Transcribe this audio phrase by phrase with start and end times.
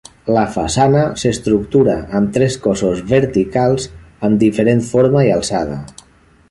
[0.35, 3.87] La façana s'estructura amb tres cossos verticals
[4.29, 5.81] amb diferent forma i alçada.